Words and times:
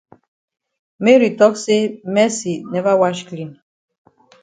Mary 1.03 1.29
tok 1.37 1.55
say 1.57 2.01
Mercy 2.03 2.63
never 2.65 2.97
wash 2.97 3.27
clean. 3.27 3.61